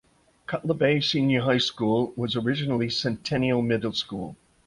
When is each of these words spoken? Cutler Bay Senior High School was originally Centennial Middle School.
Cutler 0.47 0.73
Bay 0.73 0.99
Senior 0.99 1.41
High 1.41 1.59
School 1.59 2.11
was 2.15 2.35
originally 2.35 2.89
Centennial 2.89 3.61
Middle 3.61 3.93
School. 3.93 4.35